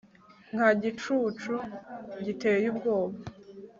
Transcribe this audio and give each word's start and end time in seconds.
nka 0.53 0.69
gicucu 0.81 1.53
giteye 2.25 2.65
ubwoba 2.73 3.17